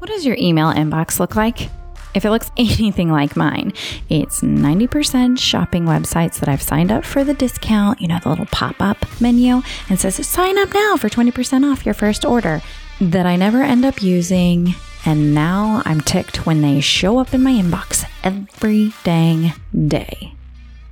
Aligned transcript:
What 0.00 0.08
does 0.08 0.24
your 0.24 0.36
email 0.40 0.72
inbox 0.72 1.20
look 1.20 1.36
like? 1.36 1.68
If 2.14 2.24
it 2.24 2.30
looks 2.30 2.50
anything 2.56 3.12
like 3.12 3.36
mine, 3.36 3.74
it's 4.08 4.40
90% 4.40 5.38
shopping 5.38 5.84
websites 5.84 6.40
that 6.40 6.48
I've 6.48 6.62
signed 6.62 6.90
up 6.90 7.04
for 7.04 7.22
the 7.22 7.34
discount, 7.34 8.00
you 8.00 8.08
know, 8.08 8.18
the 8.22 8.30
little 8.30 8.46
pop 8.46 8.76
up 8.80 8.96
menu, 9.20 9.60
and 9.90 10.00
says 10.00 10.26
sign 10.26 10.56
up 10.56 10.72
now 10.72 10.96
for 10.96 11.10
20% 11.10 11.70
off 11.70 11.84
your 11.84 11.94
first 11.94 12.24
order 12.24 12.62
that 12.98 13.26
I 13.26 13.36
never 13.36 13.62
end 13.62 13.84
up 13.84 14.02
using. 14.02 14.74
And 15.04 15.34
now 15.34 15.82
I'm 15.84 16.00
ticked 16.00 16.46
when 16.46 16.62
they 16.62 16.80
show 16.80 17.18
up 17.18 17.34
in 17.34 17.42
my 17.42 17.52
inbox 17.52 18.06
every 18.24 18.94
dang 19.04 19.52
day. 19.86 20.32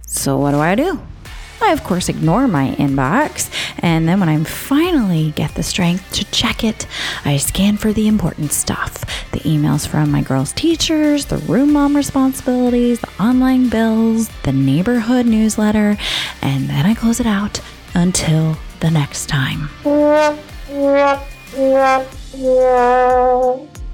So, 0.07 0.37
what 0.37 0.51
do 0.51 0.59
I 0.59 0.75
do? 0.75 1.01
I, 1.61 1.73
of 1.73 1.85
course, 1.85 2.09
ignore 2.09 2.49
my 2.49 2.71
inbox, 2.77 3.51
and 3.81 4.09
then 4.09 4.21
when 4.21 4.29
I 4.29 4.43
finally 4.45 5.33
get 5.33 5.55
the 5.55 5.63
strength 5.63 6.11
to 6.13 6.25
check 6.31 6.65
it, 6.65 6.87
I 7.25 7.37
scan 7.37 7.77
for 7.77 7.93
the 7.93 8.09
important 8.09 8.53
stuff 8.53 9.05
the 9.33 9.41
emails 9.41 9.87
from 9.87 10.11
my 10.11 10.23
girls' 10.23 10.53
teachers, 10.53 11.27
the 11.27 11.39
room 11.39 11.73
mom 11.73 11.95
responsibilities, 11.95 13.01
the 13.01 13.23
online 13.23 13.69
bills, 13.69 14.29
the 14.45 14.53
neighborhood 14.53 15.27
newsletter, 15.27 15.97
and 16.43 16.69
then 16.69 16.87
I 16.87 16.95
close 16.95 17.21
it 17.21 17.27
out 17.27 17.61
until 17.95 18.57
the 18.81 18.91
next 18.91 19.27
time. 19.27 19.69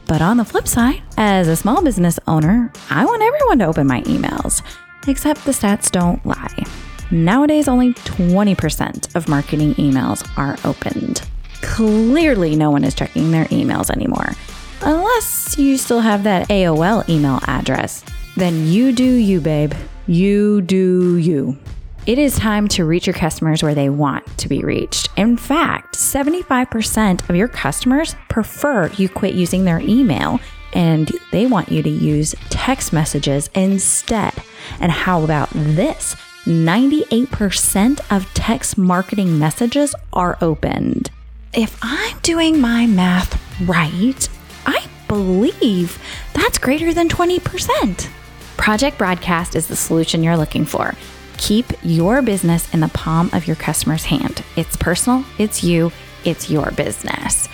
But 0.07 0.21
on 0.21 0.37
the 0.37 0.45
flip 0.45 0.69
side, 0.69 1.03
as 1.17 1.49
a 1.49 1.57
small 1.57 1.83
business 1.83 2.19
owner, 2.27 2.71
I 2.91 3.05
want 3.05 3.23
everyone 3.23 3.59
to 3.61 3.67
open 3.67 3.87
my 3.87 4.03
emails, 4.03 4.63
except 5.09 5.45
the 5.45 5.53
stats 5.53 5.91
don't 5.91 6.25
lie. 6.27 6.65
Nowadays, 7.15 7.69
only 7.69 7.93
20% 7.95 9.15
of 9.15 9.29
marketing 9.29 9.75
emails 9.77 10.29
are 10.37 10.59
opened. 10.69 11.23
Clearly, 11.63 12.57
no 12.57 12.73
one 12.73 12.83
is 12.83 12.93
checking 12.93 13.31
their 13.31 13.45
emails 13.47 13.89
anymore. 13.89 14.33
Unless 14.81 15.57
you 15.57 15.79
still 15.79 16.01
have 16.01 16.25
that 16.25 16.49
AOL 16.49 17.09
email 17.09 17.39
address. 17.47 18.03
Then 18.37 18.67
you 18.67 18.91
do 18.91 19.05
you, 19.05 19.41
babe. 19.41 19.75
You 20.09 20.61
do 20.61 21.17
you. 21.19 21.57
It 22.05 22.19
is 22.19 22.35
time 22.35 22.67
to 22.71 22.85
reach 22.85 23.07
your 23.07 23.15
customers 23.15 23.63
where 23.63 23.77
they 23.77 23.91
want 23.91 24.27
to 24.39 24.49
be 24.49 24.65
reached. 24.65 25.09
In 25.17 25.37
fact, 25.37 25.95
75% 25.95 27.31
of 27.31 27.37
your 27.37 27.47
customers 27.47 28.17
prefer 28.29 28.89
you 28.97 29.09
quit 29.09 29.35
using 29.35 29.65
their 29.65 29.79
email 29.79 30.41
and 30.73 31.13
they 31.31 31.47
want 31.47 31.71
you 31.71 31.81
to 31.81 31.89
use 31.89 32.35
text 32.51 32.93
messages 32.93 33.51
instead. 33.55 34.35
And 34.81 34.91
how 34.91 35.23
about 35.23 35.49
this? 35.53 36.17
98% 36.45 38.01
of 38.15 38.33
text 38.35 38.77
marketing 38.77 39.39
messages 39.39 39.95
are 40.13 40.37
opened. 40.43 41.11
If 41.55 41.79
I'm 41.81 42.19
doing 42.19 42.61
my 42.61 42.87
math 42.87 43.41
right, 43.63 44.29
I 44.67 44.87
believe 45.09 45.99
that's 46.35 46.59
greater 46.59 46.93
than 46.93 47.09
20%. 47.09 48.11
Project 48.59 48.99
Broadcast 48.99 49.57
is 49.57 49.69
the 49.69 49.77
solution 49.77 50.23
you're 50.23 50.37
looking 50.37 50.67
for. 50.67 50.95
Keep 51.39 51.73
your 51.83 52.21
business 52.21 52.73
in 52.75 52.81
the 52.81 52.89
palm 52.89 53.31
of 53.33 53.47
your 53.47 53.57
customer's 53.57 54.05
hand. 54.05 54.45
It's 54.55 54.77
personal, 54.77 55.25
it's 55.39 55.65
you, 55.65 55.93
it's 56.25 56.51
your 56.51 56.71
business. 56.73 57.49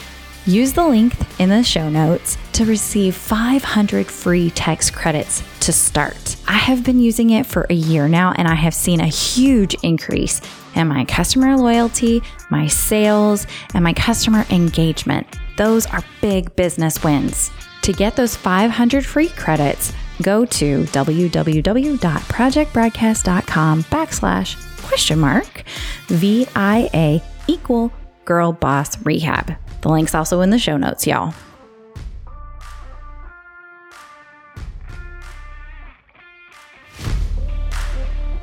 Use 0.46 0.72
the 0.72 0.86
link 0.86 1.12
in 1.38 1.50
the 1.50 1.62
show 1.62 1.90
notes 1.90 2.38
to 2.54 2.64
receive 2.64 3.14
500 3.14 4.06
free 4.06 4.48
text 4.50 4.94
credits 4.94 5.42
to 5.60 5.70
start. 5.70 6.36
I 6.48 6.56
have 6.56 6.82
been 6.82 6.98
using 6.98 7.28
it 7.30 7.44
for 7.44 7.66
a 7.68 7.74
year 7.74 8.08
now 8.08 8.32
and 8.32 8.48
I 8.48 8.54
have 8.54 8.72
seen 8.72 9.00
a 9.00 9.06
huge 9.06 9.74
increase 9.82 10.40
in 10.74 10.88
my 10.88 11.04
customer 11.04 11.58
loyalty, 11.58 12.22
my 12.50 12.68
sales, 12.68 13.46
and 13.74 13.84
my 13.84 13.92
customer 13.92 14.46
engagement. 14.50 15.26
Those 15.58 15.84
are 15.86 16.02
big 16.22 16.56
business 16.56 17.04
wins. 17.04 17.50
To 17.82 17.92
get 17.92 18.16
those 18.16 18.34
500 18.34 19.04
free 19.04 19.28
credits, 19.28 19.92
go 20.22 20.46
to 20.46 20.84
www.projectbroadcast.com 20.84 23.84
backslash 23.84 24.86
question 24.86 25.18
mark 25.18 25.64
VIA 26.06 27.20
equal 27.46 27.92
girl 28.24 28.52
boss 28.52 28.98
rehab. 29.04 29.54
The 29.82 29.88
link's 29.88 30.14
also 30.14 30.40
in 30.42 30.50
the 30.50 30.58
show 30.58 30.76
notes, 30.76 31.06
y'all. 31.06 31.34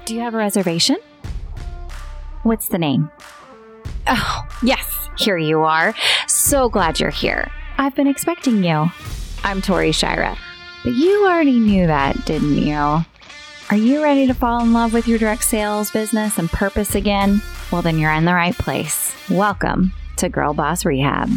Do 0.05 0.15
you 0.15 0.21
have 0.21 0.33
a 0.33 0.37
reservation? 0.37 0.97
What's 2.43 2.69
the 2.69 2.77
name? 2.77 3.11
Oh, 4.07 4.47
yes, 4.63 5.09
here 5.17 5.37
you 5.37 5.63
are. 5.63 5.93
So 6.27 6.69
glad 6.69 6.99
you're 6.99 7.09
here. 7.09 7.51
I've 7.77 7.93
been 7.93 8.07
expecting 8.07 8.63
you. 8.63 8.89
I'm 9.43 9.61
Tori 9.61 9.91
Shira. 9.91 10.37
But 10.83 10.93
you 10.93 11.25
already 11.27 11.59
knew 11.59 11.87
that, 11.87 12.25
didn't 12.25 12.57
you? 12.57 12.73
Are 12.73 13.75
you 13.75 14.01
ready 14.01 14.25
to 14.27 14.33
fall 14.33 14.63
in 14.63 14.71
love 14.71 14.93
with 14.93 15.09
your 15.09 15.19
direct 15.19 15.43
sales 15.43 15.91
business 15.91 16.37
and 16.37 16.49
purpose 16.49 16.95
again? 16.95 17.41
Well, 17.69 17.81
then 17.81 17.99
you're 17.99 18.13
in 18.13 18.23
the 18.23 18.33
right 18.33 18.57
place. 18.57 19.13
Welcome 19.29 19.91
to 20.17 20.29
Girl 20.29 20.53
Boss 20.53 20.85
Rehab. 20.85 21.29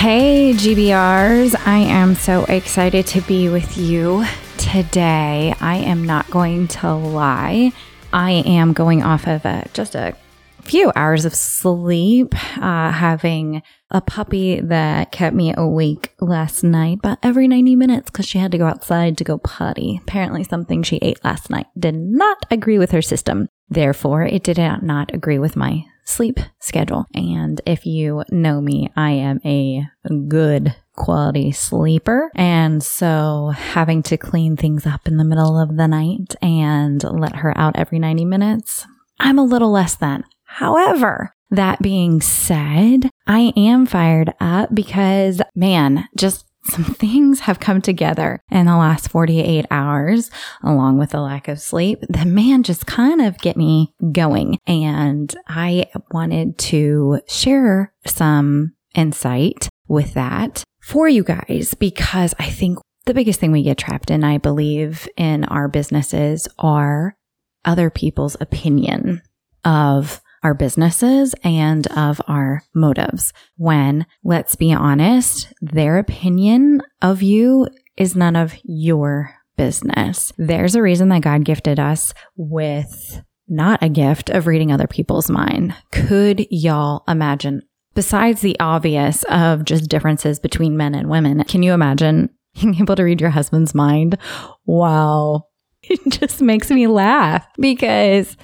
Hey, 0.00 0.54
GBRs. 0.54 1.54
I 1.66 1.76
am 1.80 2.14
so 2.14 2.44
excited 2.44 3.06
to 3.08 3.20
be 3.20 3.50
with 3.50 3.76
you 3.76 4.24
today. 4.56 5.54
I 5.60 5.76
am 5.76 6.06
not 6.06 6.30
going 6.30 6.68
to 6.68 6.94
lie. 6.94 7.72
I 8.10 8.30
am 8.46 8.72
going 8.72 9.02
off 9.02 9.26
of 9.26 9.44
a, 9.44 9.68
just 9.74 9.94
a 9.94 10.16
few 10.62 10.90
hours 10.96 11.26
of 11.26 11.34
sleep, 11.34 12.34
uh, 12.62 12.90
having 12.90 13.62
a 13.90 14.00
puppy 14.00 14.60
that 14.60 15.12
kept 15.12 15.34
me 15.34 15.52
awake 15.56 16.14
last 16.20 16.62
night 16.62 16.98
about 16.98 17.18
every 17.22 17.48
90 17.48 17.74
minutes 17.76 18.10
because 18.10 18.26
she 18.26 18.38
had 18.38 18.52
to 18.52 18.58
go 18.58 18.66
outside 18.66 19.18
to 19.18 19.24
go 19.24 19.38
potty. 19.38 20.00
Apparently, 20.02 20.44
something 20.44 20.82
she 20.82 20.96
ate 20.98 21.24
last 21.24 21.50
night 21.50 21.66
did 21.78 21.94
not 21.94 22.46
agree 22.50 22.78
with 22.78 22.92
her 22.92 23.02
system. 23.02 23.48
Therefore, 23.68 24.24
it 24.24 24.42
did 24.42 24.58
not 24.58 25.14
agree 25.14 25.38
with 25.38 25.56
my 25.56 25.84
sleep 26.04 26.40
schedule. 26.58 27.06
And 27.14 27.60
if 27.66 27.86
you 27.86 28.24
know 28.30 28.60
me, 28.60 28.90
I 28.96 29.10
am 29.10 29.40
a 29.44 29.86
good 30.28 30.74
quality 30.96 31.52
sleeper. 31.52 32.30
And 32.34 32.82
so 32.82 33.52
having 33.56 34.02
to 34.04 34.16
clean 34.16 34.56
things 34.56 34.86
up 34.86 35.06
in 35.06 35.16
the 35.16 35.24
middle 35.24 35.58
of 35.58 35.76
the 35.76 35.86
night 35.86 36.34
and 36.42 37.02
let 37.04 37.36
her 37.36 37.56
out 37.56 37.76
every 37.76 37.98
90 37.98 38.24
minutes, 38.24 38.86
I'm 39.18 39.38
a 39.38 39.44
little 39.44 39.70
less 39.70 39.94
than. 39.94 40.24
However, 40.44 41.32
that 41.50 41.82
being 41.82 42.20
said, 42.20 43.10
I 43.26 43.52
am 43.56 43.86
fired 43.86 44.32
up 44.40 44.74
because 44.74 45.42
man, 45.54 46.08
just 46.16 46.46
some 46.64 46.84
things 46.94 47.40
have 47.40 47.60
come 47.60 47.80
together 47.80 48.40
in 48.50 48.66
the 48.66 48.76
last 48.76 49.08
48 49.08 49.66
hours, 49.70 50.30
along 50.62 50.98
with 50.98 51.10
the 51.10 51.20
lack 51.20 51.48
of 51.48 51.60
sleep. 51.60 52.00
The 52.08 52.24
man 52.24 52.62
just 52.62 52.86
kind 52.86 53.20
of 53.20 53.38
get 53.38 53.56
me 53.56 53.94
going. 54.12 54.58
And 54.66 55.34
I 55.48 55.86
wanted 56.12 56.58
to 56.58 57.20
share 57.28 57.92
some 58.06 58.74
insight 58.94 59.68
with 59.88 60.14
that 60.14 60.64
for 60.82 61.08
you 61.08 61.22
guys 61.22 61.74
because 61.74 62.34
I 62.38 62.50
think 62.50 62.78
the 63.06 63.14
biggest 63.14 63.40
thing 63.40 63.52
we 63.52 63.62
get 63.62 63.78
trapped 63.78 64.10
in, 64.10 64.24
I 64.24 64.38
believe, 64.38 65.08
in 65.16 65.44
our 65.44 65.68
businesses 65.68 66.46
are 66.58 67.16
other 67.64 67.90
people's 67.90 68.36
opinion 68.40 69.22
of 69.64 70.20
our 70.42 70.54
businesses 70.54 71.34
and 71.44 71.86
of 71.88 72.20
our 72.26 72.62
motives. 72.74 73.32
When, 73.56 74.06
let's 74.24 74.56
be 74.56 74.72
honest, 74.72 75.52
their 75.60 75.98
opinion 75.98 76.82
of 77.02 77.22
you 77.22 77.66
is 77.96 78.16
none 78.16 78.36
of 78.36 78.54
your 78.64 79.34
business. 79.56 80.32
There's 80.38 80.74
a 80.74 80.82
reason 80.82 81.10
that 81.10 81.22
God 81.22 81.44
gifted 81.44 81.78
us 81.78 82.14
with 82.36 83.22
not 83.46 83.82
a 83.82 83.88
gift 83.88 84.30
of 84.30 84.46
reading 84.46 84.72
other 84.72 84.86
people's 84.86 85.28
mind. 85.28 85.74
Could 85.92 86.46
y'all 86.50 87.02
imagine? 87.08 87.62
Besides 87.94 88.40
the 88.40 88.58
obvious 88.60 89.24
of 89.24 89.64
just 89.64 89.90
differences 89.90 90.38
between 90.38 90.76
men 90.76 90.94
and 90.94 91.10
women, 91.10 91.44
can 91.44 91.62
you 91.62 91.72
imagine 91.72 92.30
being 92.60 92.76
able 92.76 92.96
to 92.96 93.02
read 93.02 93.20
your 93.20 93.30
husband's 93.30 93.74
mind? 93.74 94.16
Wow. 94.64 95.44
It 95.82 95.98
just 96.10 96.42
makes 96.42 96.70
me 96.70 96.86
laugh 96.86 97.46
because 97.58 98.36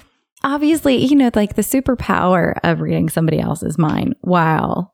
obviously, 0.47 1.05
you 1.05 1.15
know, 1.15 1.29
like 1.35 1.55
the 1.55 1.61
superpower 1.61 2.57
of 2.63 2.79
reading 2.79 3.09
somebody 3.09 3.39
else's 3.39 3.77
mind, 3.77 4.15
wow, 4.21 4.91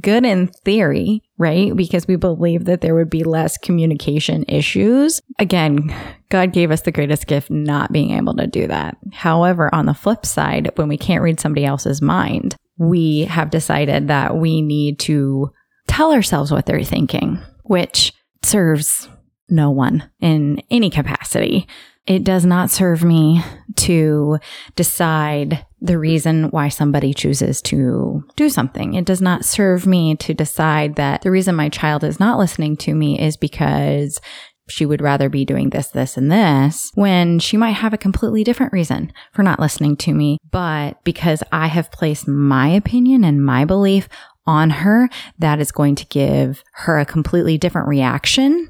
good 0.00 0.24
in 0.26 0.48
theory, 0.64 1.22
right? 1.38 1.74
Because 1.74 2.06
we 2.06 2.16
believe 2.16 2.66
that 2.66 2.82
there 2.82 2.94
would 2.94 3.08
be 3.08 3.24
less 3.24 3.56
communication 3.56 4.44
issues. 4.46 5.20
Again, 5.38 5.92
God 6.28 6.52
gave 6.52 6.70
us 6.70 6.82
the 6.82 6.92
greatest 6.92 7.26
gift 7.26 7.50
not 7.50 7.92
being 7.92 8.10
able 8.10 8.36
to 8.36 8.46
do 8.46 8.66
that. 8.66 8.98
However, 9.12 9.74
on 9.74 9.86
the 9.86 9.94
flip 9.94 10.26
side, 10.26 10.70
when 10.76 10.88
we 10.88 10.98
can't 10.98 11.22
read 11.22 11.40
somebody 11.40 11.64
else's 11.64 12.02
mind, 12.02 12.54
we 12.78 13.22
have 13.22 13.50
decided 13.50 14.08
that 14.08 14.36
we 14.36 14.60
need 14.60 14.98
to 15.00 15.50
tell 15.88 16.12
ourselves 16.12 16.52
what 16.52 16.66
they're 16.66 16.84
thinking, 16.84 17.38
which 17.64 18.12
serves 18.42 19.08
no 19.50 19.70
one 19.70 20.10
in 20.20 20.62
any 20.70 20.90
capacity. 20.90 21.66
It 22.06 22.24
does 22.24 22.44
not 22.44 22.70
serve 22.70 23.04
me 23.04 23.42
to 23.76 24.38
decide 24.74 25.64
the 25.80 25.98
reason 25.98 26.50
why 26.50 26.68
somebody 26.68 27.14
chooses 27.14 27.62
to 27.62 28.24
do 28.36 28.48
something. 28.48 28.94
It 28.94 29.04
does 29.04 29.20
not 29.20 29.44
serve 29.44 29.86
me 29.86 30.16
to 30.16 30.34
decide 30.34 30.96
that 30.96 31.22
the 31.22 31.30
reason 31.30 31.54
my 31.54 31.68
child 31.68 32.02
is 32.02 32.18
not 32.18 32.38
listening 32.38 32.76
to 32.78 32.94
me 32.94 33.20
is 33.20 33.36
because 33.36 34.20
she 34.68 34.86
would 34.86 35.00
rather 35.00 35.28
be 35.28 35.44
doing 35.44 35.70
this, 35.70 35.88
this, 35.88 36.16
and 36.16 36.30
this 36.30 36.90
when 36.94 37.38
she 37.38 37.56
might 37.56 37.70
have 37.70 37.92
a 37.92 37.98
completely 37.98 38.44
different 38.44 38.72
reason 38.72 39.12
for 39.32 39.42
not 39.42 39.60
listening 39.60 39.96
to 39.96 40.12
me. 40.12 40.38
But 40.50 41.02
because 41.04 41.42
I 41.52 41.66
have 41.66 41.92
placed 41.92 42.28
my 42.28 42.68
opinion 42.68 43.24
and 43.24 43.44
my 43.44 43.64
belief 43.64 44.08
on 44.46 44.70
her, 44.70 45.08
that 45.38 45.60
is 45.60 45.72
going 45.72 45.96
to 45.96 46.06
give 46.06 46.62
her 46.72 46.98
a 46.98 47.06
completely 47.06 47.58
different 47.58 47.88
reaction 47.88 48.69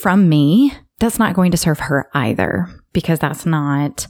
from 0.00 0.28
me. 0.28 0.72
That's 0.98 1.18
not 1.18 1.34
going 1.34 1.50
to 1.50 1.58
serve 1.58 1.80
her 1.80 2.08
either 2.14 2.68
because 2.92 3.18
that's 3.18 3.44
not 3.44 4.06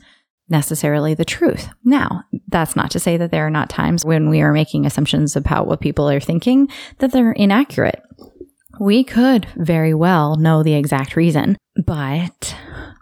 necessarily 0.48 1.14
the 1.14 1.24
truth. 1.24 1.68
Now, 1.84 2.22
that's 2.48 2.76
not 2.76 2.90
to 2.92 3.00
say 3.00 3.16
that 3.16 3.30
there 3.30 3.46
are 3.46 3.50
not 3.50 3.68
times 3.68 4.04
when 4.04 4.30
we 4.30 4.40
are 4.40 4.52
making 4.52 4.86
assumptions 4.86 5.34
about 5.34 5.66
what 5.66 5.80
people 5.80 6.08
are 6.08 6.20
thinking 6.20 6.68
that 6.98 7.10
they're 7.12 7.32
inaccurate. 7.32 8.00
We 8.78 9.02
could 9.02 9.46
very 9.56 9.94
well 9.94 10.36
know 10.36 10.62
the 10.62 10.74
exact 10.74 11.16
reason, 11.16 11.56
but 11.84 12.54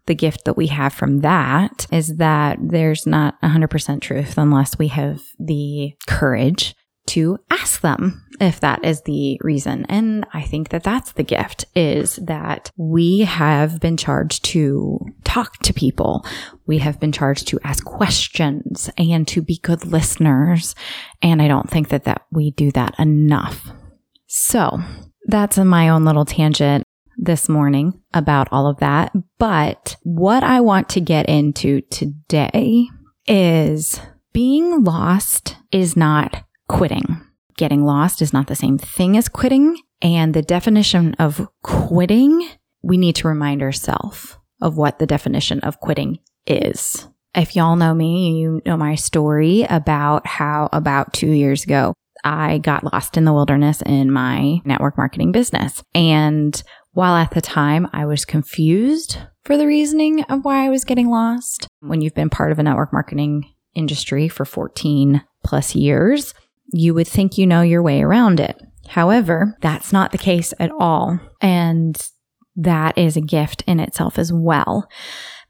the 0.07 0.15
gift 0.15 0.45
that 0.45 0.57
we 0.57 0.69
have 0.69 0.93
from 0.93 1.21
that 1.21 1.87
is 1.91 2.17
that 2.17 2.59
there's 2.61 3.07
not 3.07 3.41
100% 3.43 4.01
truth 4.01 4.39
unless 4.39 4.79
we 4.79 4.89
have 4.89 5.23
the 5.39 5.95
courage 6.07 6.75
to 7.07 7.39
ask 7.51 7.81
them 7.81 8.27
if 8.41 8.61
that 8.61 8.85
is 8.85 9.03
the 9.03 9.39
reason. 9.43 9.87
And 9.89 10.27
I 10.33 10.43
think 10.43 10.71
that 10.71 10.83
that's 10.83 11.13
the 11.13 11.23
gift 11.23 11.67
is 11.75 12.17
that 12.17 12.71
we 12.77 13.21
have 13.21 13.81
been 13.81 13.97
charged 13.97 14.45
to 14.47 14.99
talk 15.25 15.59
to 15.61 15.73
people. 15.73 16.27
We 16.67 16.79
have 16.79 16.99
been 16.99 17.13
charged 17.13 17.49
to 17.49 17.61
ask 17.65 17.85
questions 17.85 18.91
and 18.99 19.27
to 19.29 19.43
be 19.43 19.59
good 19.63 19.87
listeners. 19.87 20.75
And 21.23 21.41
I 21.41 21.49
don't 21.49 21.71
think 21.71 21.89
that 21.89 22.05
that 22.05 22.23
we 22.31 22.51
do 22.51 22.71
that 22.73 22.99
enough. 22.99 23.71
So 24.27 24.81
that's 25.27 25.59
my 25.59 25.89
own 25.89 26.05
little 26.05 26.25
tangent 26.25 26.85
this 27.17 27.49
morning 27.49 28.01
about 28.13 28.49
all 28.51 28.67
of 28.67 28.79
that. 28.79 29.13
But 29.39 29.97
what 30.03 30.43
I 30.43 30.61
want 30.61 30.89
to 30.91 31.01
get 31.01 31.29
into 31.29 31.81
today 31.83 32.87
is 33.27 34.01
being 34.33 34.83
lost 34.83 35.57
is 35.71 35.97
not 35.97 36.45
quitting. 36.69 37.21
Getting 37.57 37.85
lost 37.85 38.21
is 38.21 38.33
not 38.33 38.47
the 38.47 38.57
same 38.57 38.79
thing 38.79 39.17
as 39.17 39.29
quitting. 39.29 39.79
And 40.03 40.35
the 40.35 40.43
definition 40.43 41.15
of 41.15 41.49
quitting, 41.63 42.49
we 42.83 42.97
need 42.97 43.17
to 43.17 43.29
remind 43.29 43.63
ourselves 43.63 44.37
of 44.61 44.77
what 44.77 44.99
the 44.99 45.07
definition 45.07 45.61
of 45.61 45.81
quitting 45.81 46.19
is. 46.47 47.09
If 47.35 47.57
y'all 47.57 47.77
know 47.77 47.95
me, 47.95 48.39
you 48.39 48.63
know 48.65 48.77
my 48.77 48.95
story 48.95 49.67
about 49.69 50.27
how 50.27 50.69
about 50.73 51.13
two 51.13 51.31
years 51.31 51.65
ago, 51.65 51.95
I 52.23 52.59
got 52.59 52.85
lost 52.93 53.17
in 53.17 53.25
the 53.25 53.33
wilderness 53.33 53.83
in 53.83 54.11
my 54.11 54.61
network 54.65 54.97
marketing 54.97 55.33
business. 55.33 55.83
And 55.95 56.61
while 56.93 57.17
at 57.17 57.33
the 57.33 57.41
time 57.41 57.89
I 57.93 58.07
was 58.07 58.25
confused 58.25 59.19
for 59.45 59.57
the 59.57 59.67
reasoning 59.67 60.23
of 60.25 60.45
why 60.45 60.65
I 60.65 60.71
was 60.71 60.85
getting 60.85 61.11
lost, 61.11 61.67
when 61.81 62.01
you've 62.01 62.15
been 62.15 62.31
part 62.31 62.53
of 62.53 62.59
a 62.59 62.63
network 62.63 62.93
marketing 62.93 63.53
industry 63.75 64.29
for 64.29 64.45
14 64.45 65.23
plus 65.45 65.75
years, 65.75 66.33
you 66.75 66.93
would 66.93 67.07
think 67.07 67.39
you 67.39 67.47
know 67.47 67.63
your 67.63 67.83
way 67.83 68.03
around 68.03 68.41
it. 68.41 68.61
However, 68.89 69.57
that's 69.63 69.93
not 69.93 70.11
the 70.11 70.19
case 70.19 70.53
at 70.59 70.73
all. 70.73 71.21
And 71.41 71.97
that 72.57 72.99
is 72.99 73.17
a 73.17 73.21
gift 73.21 73.63
in 73.67 73.79
itself 73.79 74.19
as 74.19 74.33
well. 74.33 74.89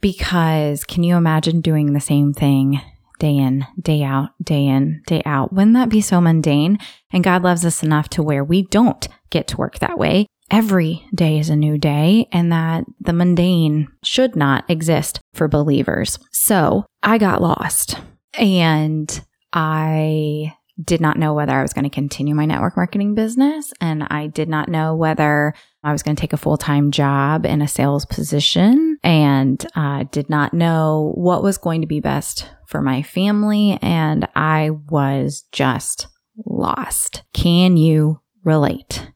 Because 0.02 0.84
can 0.84 1.02
you 1.02 1.16
imagine 1.16 1.62
doing 1.62 1.92
the 1.92 2.00
same 2.00 2.34
thing 2.34 2.80
day 3.18 3.36
in, 3.36 3.66
day 3.80 4.02
out, 4.02 4.30
day 4.42 4.66
in, 4.66 5.02
day 5.06 5.22
out? 5.24 5.50
Wouldn't 5.52 5.74
that 5.74 5.88
be 5.88 6.02
so 6.02 6.20
mundane? 6.20 6.78
And 7.10 7.24
God 7.24 7.42
loves 7.42 7.64
us 7.64 7.82
enough 7.82 8.10
to 8.10 8.22
where 8.22 8.44
we 8.44 8.62
don't 8.62 9.08
get 9.30 9.48
to 9.48 9.56
work 9.56 9.78
that 9.78 9.98
way. 9.98 10.26
Every 10.50 11.06
day 11.14 11.38
is 11.38 11.48
a 11.48 11.56
new 11.56 11.78
day, 11.78 12.28
and 12.30 12.52
that 12.52 12.84
the 13.00 13.14
mundane 13.14 13.88
should 14.04 14.36
not 14.36 14.68
exist 14.68 15.20
for 15.32 15.48
believers. 15.48 16.18
So 16.32 16.84
I 17.02 17.16
got 17.16 17.40
lost 17.40 17.96
and 18.34 19.24
I 19.54 20.52
did 20.82 21.00
not 21.00 21.18
know 21.18 21.34
whether 21.34 21.52
I 21.52 21.62
was 21.62 21.72
going 21.72 21.84
to 21.84 21.90
continue 21.90 22.34
my 22.34 22.46
network 22.46 22.76
marketing 22.76 23.14
business. 23.14 23.72
And 23.80 24.02
I 24.04 24.26
did 24.26 24.48
not 24.48 24.68
know 24.68 24.94
whether 24.94 25.54
I 25.82 25.92
was 25.92 26.02
going 26.02 26.16
to 26.16 26.20
take 26.20 26.32
a 26.32 26.38
full 26.38 26.56
time 26.56 26.90
job 26.90 27.46
in 27.46 27.62
a 27.62 27.68
sales 27.68 28.04
position 28.04 28.98
and 29.02 29.64
uh, 29.76 30.04
did 30.10 30.28
not 30.28 30.52
know 30.52 31.12
what 31.14 31.42
was 31.42 31.58
going 31.58 31.80
to 31.82 31.86
be 31.86 32.00
best 32.00 32.48
for 32.66 32.82
my 32.82 33.02
family. 33.02 33.78
And 33.82 34.26
I 34.34 34.70
was 34.70 35.44
just 35.52 36.08
lost. 36.44 37.22
Can 37.32 37.76
you 37.76 38.20
relate? 38.42 39.10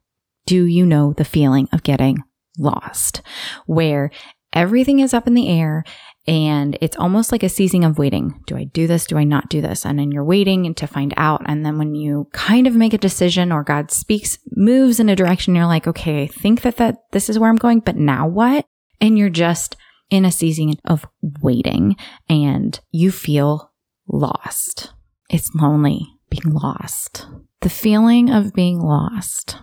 Do 0.47 0.65
you 0.65 0.87
know 0.87 1.13
the 1.13 1.25
feeling 1.25 1.69
of 1.73 1.83
getting 1.83 2.23
lost 2.57 3.23
where 3.67 4.11
everything 4.53 5.01
is 5.01 5.13
up 5.13 5.27
in 5.27 5.35
the 5.35 5.49
air 5.49 5.85
and 6.29 6.77
it's 6.83 6.97
almost 6.99 7.33
like 7.33 7.43
a 7.43 7.49
seizing 7.49 7.85
of 7.85 7.97
waiting. 7.97 8.43
Do 8.47 8.55
I 8.55 8.65
do 8.65 8.87
this? 8.87 9.07
Do 9.07 9.17
I 9.17 9.25
not 9.25 9.49
do 9.49 9.63
this? 9.63 9.87
And 9.87 9.99
then 9.99 10.13
you're 10.13 10.23
waiting 10.23 10.75
to 10.75 10.87
find 10.87 11.15
out. 11.17 11.41
And 11.47 11.65
then 11.65 11.79
when 11.79 11.95
you 11.95 12.29
kind 12.33 12.67
of 12.67 12.77
make 12.77 12.93
a 12.93 12.99
decision 12.99 13.51
or 13.51 13.65
God 13.65 13.91
speaks, 13.91 14.39
moves 14.55 15.01
in 15.01 15.09
a 15.09 15.17
direction, 15.17 15.55
you're 15.55 15.65
like, 15.65 15.87
okay, 15.87 16.25
I 16.25 16.27
think 16.27 16.61
that, 16.61 16.77
that 16.77 16.99
this 17.13 17.31
is 17.31 17.39
where 17.39 17.49
I'm 17.49 17.57
going, 17.57 17.81
but 17.81 17.97
now 17.97 18.29
what? 18.29 18.67
And 19.01 19.17
you're 19.17 19.31
just 19.31 19.75
in 20.11 20.27
a 20.27 20.31
season 20.31 20.75
of 20.85 21.07
waiting 21.41 21.97
and 22.29 22.79
you 22.91 23.11
feel 23.11 23.73
lost. 24.07 24.93
It's 25.31 25.55
lonely 25.55 26.07
being 26.29 26.53
lost. 26.53 27.27
The 27.63 27.71
feeling 27.71 28.29
of 28.29 28.53
being 28.53 28.81
lost 28.81 29.57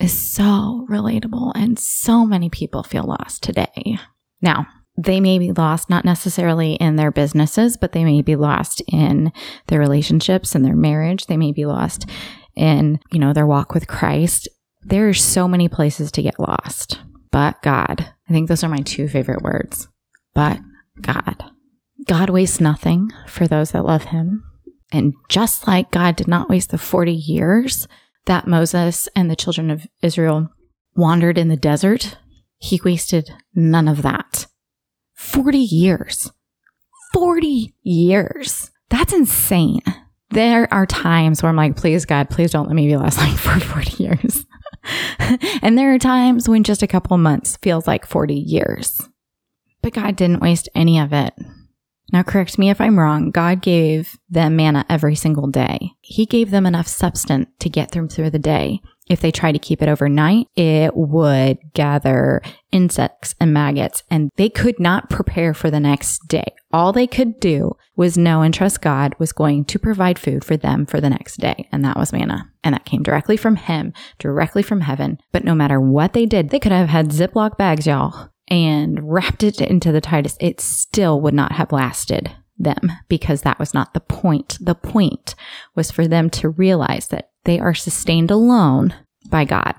is 0.00 0.16
so 0.16 0.86
relatable 0.88 1.50
and 1.56 1.76
so 1.76 2.24
many 2.24 2.50
people 2.50 2.84
feel 2.84 3.02
lost 3.02 3.42
today. 3.42 3.98
Now, 4.40 4.68
they 4.98 5.20
may 5.20 5.38
be 5.38 5.52
lost 5.52 5.88
not 5.88 6.04
necessarily 6.04 6.74
in 6.74 6.96
their 6.96 7.12
businesses, 7.12 7.76
but 7.76 7.92
they 7.92 8.04
may 8.04 8.20
be 8.20 8.34
lost 8.34 8.82
in 8.88 9.32
their 9.68 9.78
relationships 9.78 10.56
and 10.56 10.64
their 10.64 10.74
marriage. 10.74 11.26
They 11.26 11.36
may 11.36 11.52
be 11.52 11.66
lost 11.66 12.06
in, 12.56 12.98
you 13.12 13.20
know, 13.20 13.32
their 13.32 13.46
walk 13.46 13.74
with 13.74 13.86
Christ. 13.86 14.48
There 14.82 15.08
are 15.08 15.14
so 15.14 15.46
many 15.46 15.68
places 15.68 16.10
to 16.12 16.22
get 16.22 16.40
lost. 16.40 16.98
But 17.30 17.62
God, 17.62 18.12
I 18.28 18.32
think 18.32 18.48
those 18.48 18.64
are 18.64 18.68
my 18.68 18.80
two 18.80 19.06
favorite 19.06 19.42
words. 19.42 19.86
But 20.34 20.58
God. 21.00 21.44
God 22.04 22.30
wastes 22.30 22.60
nothing 22.60 23.12
for 23.28 23.46
those 23.46 23.70
that 23.70 23.84
love 23.84 24.04
him. 24.04 24.42
And 24.90 25.14
just 25.28 25.68
like 25.68 25.92
God 25.92 26.16
did 26.16 26.26
not 26.26 26.48
waste 26.48 26.70
the 26.70 26.78
40 26.78 27.12
years 27.12 27.86
that 28.26 28.48
Moses 28.48 29.08
and 29.14 29.30
the 29.30 29.36
children 29.36 29.70
of 29.70 29.86
Israel 30.02 30.48
wandered 30.96 31.38
in 31.38 31.48
the 31.48 31.56
desert, 31.56 32.18
he 32.56 32.80
wasted 32.84 33.30
none 33.54 33.86
of 33.86 34.02
that 34.02 34.47
40 35.18 35.58
years. 35.58 36.30
40 37.12 37.74
years. 37.82 38.70
That's 38.88 39.12
insane. 39.12 39.82
There 40.30 40.72
are 40.72 40.86
times 40.86 41.42
where 41.42 41.50
I'm 41.50 41.56
like, 41.56 41.76
please, 41.76 42.04
God, 42.04 42.30
please 42.30 42.52
don't 42.52 42.68
let 42.68 42.76
me 42.76 42.86
be 42.86 42.96
last 42.96 43.18
like 43.18 43.36
for 43.36 43.58
40 43.58 44.02
years. 44.02 44.46
and 45.60 45.76
there 45.76 45.92
are 45.92 45.98
times 45.98 46.48
when 46.48 46.62
just 46.62 46.84
a 46.84 46.86
couple 46.86 47.18
months 47.18 47.56
feels 47.56 47.88
like 47.88 48.06
40 48.06 48.32
years. 48.34 49.08
But 49.82 49.92
God 49.92 50.14
didn't 50.14 50.40
waste 50.40 50.68
any 50.74 51.00
of 51.00 51.12
it. 51.12 51.34
Now, 52.12 52.22
correct 52.22 52.56
me 52.56 52.70
if 52.70 52.80
I'm 52.80 52.98
wrong. 52.98 53.32
God 53.32 53.60
gave 53.60 54.16
them 54.30 54.54
manna 54.54 54.86
every 54.88 55.16
single 55.16 55.48
day. 55.48 55.90
He 56.00 56.26
gave 56.26 56.52
them 56.52 56.64
enough 56.64 56.86
substance 56.86 57.48
to 57.58 57.68
get 57.68 57.90
them 57.90 58.08
through 58.08 58.30
the 58.30 58.38
day. 58.38 58.80
If 59.08 59.20
they 59.20 59.30
tried 59.30 59.52
to 59.52 59.58
keep 59.58 59.82
it 59.82 59.88
overnight, 59.88 60.46
it 60.56 60.96
would 60.96 61.58
gather 61.74 62.42
insects 62.70 63.34
and 63.40 63.52
maggots 63.52 64.02
and 64.10 64.30
they 64.36 64.48
could 64.50 64.78
not 64.78 65.08
prepare 65.08 65.54
for 65.54 65.70
the 65.70 65.80
next 65.80 66.28
day. 66.28 66.52
All 66.72 66.92
they 66.92 67.06
could 67.06 67.40
do 67.40 67.76
was 67.96 68.18
know 68.18 68.42
and 68.42 68.52
trust 68.52 68.82
God 68.82 69.14
was 69.18 69.32
going 69.32 69.64
to 69.66 69.78
provide 69.78 70.18
food 70.18 70.44
for 70.44 70.56
them 70.56 70.84
for 70.84 71.00
the 71.00 71.10
next 71.10 71.38
day. 71.38 71.68
And 71.72 71.84
that 71.84 71.96
was 71.96 72.12
manna. 72.12 72.50
And 72.62 72.74
that 72.74 72.84
came 72.84 73.02
directly 73.02 73.36
from 73.36 73.56
him, 73.56 73.94
directly 74.18 74.62
from 74.62 74.82
heaven. 74.82 75.18
But 75.32 75.44
no 75.44 75.54
matter 75.54 75.80
what 75.80 76.12
they 76.12 76.26
did, 76.26 76.50
they 76.50 76.60
could 76.60 76.72
have 76.72 76.90
had 76.90 77.08
Ziploc 77.08 77.56
bags, 77.56 77.86
y'all, 77.86 78.30
and 78.48 78.98
wrapped 79.02 79.42
it 79.42 79.60
into 79.60 79.92
the 79.92 80.00
tightest. 80.02 80.36
It 80.40 80.60
still 80.60 81.20
would 81.22 81.34
not 81.34 81.52
have 81.52 81.72
lasted 81.72 82.30
them 82.58 82.92
because 83.08 83.42
that 83.42 83.58
was 83.58 83.72
not 83.72 83.94
the 83.94 84.00
point. 84.00 84.58
The 84.60 84.74
point 84.74 85.34
was 85.74 85.90
for 85.90 86.06
them 86.06 86.30
to 86.30 86.48
realize 86.48 87.08
that 87.08 87.30
they 87.44 87.58
are 87.58 87.74
sustained 87.74 88.30
alone 88.30 88.94
by 89.28 89.44
God. 89.44 89.74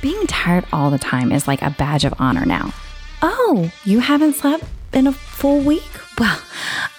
Being 0.00 0.26
tired 0.26 0.64
all 0.72 0.90
the 0.90 0.98
time 0.98 1.32
is 1.32 1.48
like 1.48 1.62
a 1.62 1.70
badge 1.70 2.04
of 2.04 2.14
honor 2.18 2.44
now. 2.44 2.72
Oh, 3.22 3.70
you 3.84 3.98
haven't 3.98 4.34
slept 4.34 4.64
in 4.92 5.06
a 5.06 5.12
full 5.12 5.60
week? 5.60 5.82
Well, 6.18 6.40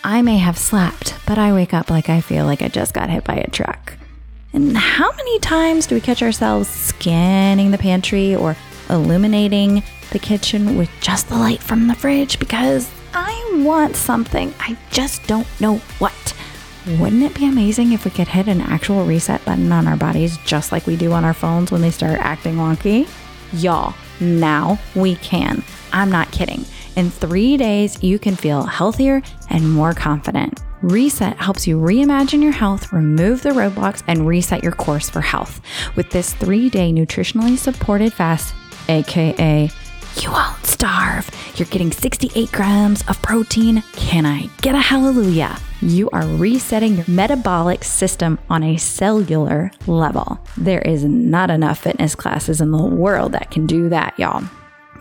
I 0.04 0.22
may 0.22 0.38
have 0.38 0.58
slept, 0.58 1.16
but 1.26 1.38
I 1.38 1.54
wake 1.54 1.74
up 1.74 1.90
like 1.90 2.10
I 2.10 2.22
feel 2.22 2.46
like 2.46 2.62
I 2.62 2.68
just 2.68 2.94
got 2.94 3.10
hit 3.10 3.24
by 3.24 3.36
a 3.36 3.50
truck. 3.50 3.94
And 4.52 4.76
how 4.76 5.12
many 5.12 5.40
times 5.40 5.88
do 5.88 5.96
we 5.96 6.02
catch 6.02 6.24
ourselves 6.24 6.68
scanning 6.68 7.72
the 7.72 7.78
pantry 7.78 8.36
or 8.36 8.56
illuminating 8.90 9.84
the 10.10 10.20
kitchen 10.20 10.78
with 10.78 10.90
just 11.02 11.30
the 11.30 11.36
light 11.36 11.62
from 11.62 11.88
the 11.88 11.96
fridge 11.96 12.40
because 12.40 12.90
I 13.14 13.62
want 13.64 13.96
something, 13.96 14.54
I 14.60 14.78
just 14.92 15.26
don't 15.28 15.48
know 15.60 15.78
what? 16.00 16.36
Wouldn't 16.98 17.24
it 17.24 17.36
be 17.36 17.46
amazing 17.46 17.92
if 17.92 18.06
we 18.06 18.12
could 18.12 18.28
hit 18.28 18.48
an 18.48 18.62
actual 18.62 19.06
reset 19.06 19.44
button 19.46 19.72
on 19.72 19.88
our 19.88 19.98
bodies 19.98 20.38
just 20.46 20.72
like 20.72 20.88
we 20.88 20.96
do 20.96 21.12
on 21.12 21.26
our 21.26 21.34
phones 21.34 21.72
when 21.72 21.82
they 21.82 21.92
start 21.92 22.20
acting 22.20 22.56
wonky? 22.56 23.08
Y'all, 23.54 23.94
now 24.20 24.80
we 24.96 25.16
can. 25.16 25.64
I'm 25.92 26.10
not 26.10 26.32
kidding. 26.32 26.66
In 26.96 27.10
three 27.10 27.58
days, 27.58 28.02
you 28.04 28.18
can 28.18 28.36
feel 28.36 28.64
healthier 28.64 29.22
and 29.50 29.72
more 29.72 29.94
confident. 29.94 30.62
Reset 30.82 31.38
helps 31.38 31.68
you 31.68 31.78
reimagine 31.78 32.42
your 32.42 32.54
health, 32.54 32.94
remove 32.94 33.42
the 33.42 33.50
roadblocks, 33.50 34.02
and 34.08 34.26
reset 34.26 34.64
your 34.64 34.72
course 34.72 35.10
for 35.10 35.22
health. 35.22 35.62
With 35.96 36.10
this 36.10 36.34
three 36.34 36.70
day 36.70 36.92
nutritionally 36.92 37.58
supported 37.58 38.14
fast, 38.14 38.54
aka 38.88 39.70
you 40.18 40.32
won't 40.32 40.66
starve. 40.66 41.30
You're 41.56 41.68
getting 41.68 41.92
68 41.92 42.52
grams 42.52 43.04
of 43.08 43.22
protein. 43.22 43.84
Can 43.94 44.26
I 44.26 44.50
get 44.62 44.76
a 44.76 44.80
hallelujah? 44.80 45.58
You 45.82 46.10
are 46.12 46.28
resetting 46.28 46.98
your 46.98 47.06
metabolic 47.08 47.84
system 47.84 48.38
on 48.50 48.64
a 48.64 48.78
cellular 48.78 49.72
level. 49.88 50.40
There 50.58 50.82
is 50.82 51.06
not 51.06 51.50
enough 51.50 51.80
fitness 51.80 52.16
classes 52.16 52.62
in 52.62 52.72
the 52.72 52.84
world 52.84 53.32
that 53.32 53.52
can 53.52 53.66
do 53.66 53.90
that, 53.90 54.20
y'all. 54.20 54.44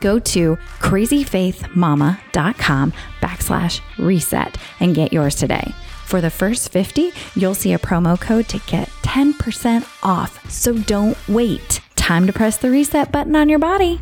Go 0.01 0.21
to 0.21 0.57
crazyfaithmama.com 0.79 2.93
backslash 3.21 3.81
reset 3.99 4.57
and 4.79 4.95
get 4.95 5.13
yours 5.13 5.35
today. 5.35 5.75
For 6.05 6.21
the 6.21 6.31
first 6.31 6.71
50, 6.73 7.13
you'll 7.35 7.55
see 7.55 7.73
a 7.73 7.79
promo 7.79 8.19
code 8.19 8.49
to 8.49 8.59
get 8.67 8.89
10% 9.03 9.87
off. 10.03 10.51
So 10.51 10.79
don't 10.79 11.19
wait. 11.29 11.81
Time 11.97 12.27
to 12.27 12.33
press 12.33 12.57
the 12.57 12.71
reset 12.71 13.13
button 13.13 13.37
on 13.37 13.49
your 13.49 13.59
body. 13.59 14.01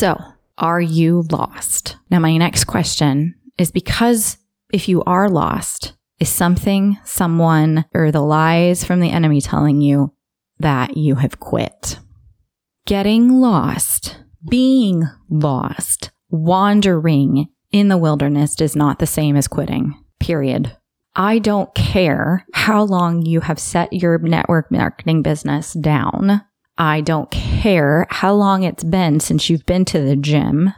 So, 0.00 0.18
are 0.56 0.80
you 0.80 1.26
lost? 1.30 1.98
Now, 2.08 2.20
my 2.20 2.34
next 2.38 2.64
question 2.64 3.34
is 3.58 3.70
because 3.70 4.38
if 4.72 4.88
you 4.88 5.04
are 5.04 5.28
lost, 5.28 5.92
is 6.18 6.30
something, 6.30 6.96
someone, 7.04 7.84
or 7.92 8.10
the 8.10 8.22
lies 8.22 8.82
from 8.82 9.00
the 9.00 9.10
enemy 9.10 9.42
telling 9.42 9.82
you 9.82 10.14
that 10.58 10.96
you 10.96 11.16
have 11.16 11.38
quit? 11.38 11.98
Getting 12.86 13.42
lost, 13.42 14.16
being 14.48 15.02
lost, 15.28 16.12
wandering 16.30 17.48
in 17.70 17.88
the 17.88 17.98
wilderness 17.98 18.58
is 18.58 18.74
not 18.74 19.00
the 19.00 19.06
same 19.06 19.36
as 19.36 19.48
quitting, 19.48 20.02
period. 20.18 20.74
I 21.14 21.40
don't 21.40 21.74
care 21.74 22.46
how 22.54 22.84
long 22.84 23.26
you 23.26 23.40
have 23.40 23.58
set 23.58 23.92
your 23.92 24.16
network 24.16 24.72
marketing 24.72 25.20
business 25.20 25.74
down. 25.74 26.40
I 26.80 27.02
don't 27.02 27.30
care 27.30 28.06
how 28.08 28.32
long 28.32 28.62
it's 28.62 28.82
been 28.82 29.20
since 29.20 29.50
you've 29.50 29.66
been 29.66 29.84
to 29.84 30.00
the 30.00 30.16
gym 30.16 30.72